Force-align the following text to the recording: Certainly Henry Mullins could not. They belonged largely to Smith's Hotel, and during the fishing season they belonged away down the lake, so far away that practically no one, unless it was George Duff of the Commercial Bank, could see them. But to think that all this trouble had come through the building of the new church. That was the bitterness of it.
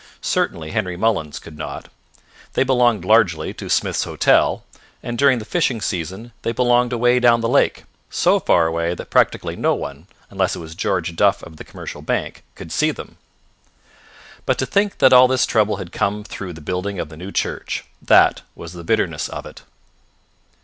Certainly 0.23 0.71
Henry 0.71 0.97
Mullins 0.97 1.37
could 1.37 1.55
not. 1.55 1.87
They 2.53 2.63
belonged 2.63 3.05
largely 3.05 3.53
to 3.53 3.69
Smith's 3.69 4.03
Hotel, 4.03 4.63
and 5.03 5.15
during 5.15 5.37
the 5.37 5.45
fishing 5.45 5.79
season 5.79 6.31
they 6.41 6.51
belonged 6.53 6.91
away 6.91 7.19
down 7.19 7.41
the 7.41 7.47
lake, 7.47 7.83
so 8.09 8.39
far 8.39 8.65
away 8.65 8.95
that 8.95 9.11
practically 9.11 9.55
no 9.55 9.75
one, 9.75 10.07
unless 10.31 10.55
it 10.55 10.59
was 10.59 10.73
George 10.73 11.15
Duff 11.15 11.43
of 11.43 11.57
the 11.57 11.63
Commercial 11.63 12.01
Bank, 12.01 12.41
could 12.55 12.71
see 12.71 12.89
them. 12.89 13.17
But 14.47 14.57
to 14.57 14.65
think 14.65 14.97
that 14.97 15.13
all 15.13 15.27
this 15.27 15.45
trouble 15.45 15.75
had 15.77 15.91
come 15.91 16.23
through 16.23 16.53
the 16.53 16.61
building 16.61 16.97
of 16.99 17.09
the 17.09 17.15
new 17.17 17.31
church. 17.31 17.85
That 18.01 18.41
was 18.55 18.73
the 18.73 18.83
bitterness 18.83 19.29
of 19.29 19.45
it. 19.45 19.61